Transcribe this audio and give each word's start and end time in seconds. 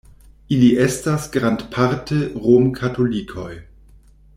Ili 0.55 0.69
estas 0.85 1.27
grandparte 1.37 2.21
rom-katolikoj. 2.47 3.51